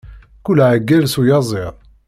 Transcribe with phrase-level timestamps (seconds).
[0.43, 1.75] Kul aɛeggal s uyaziḍ.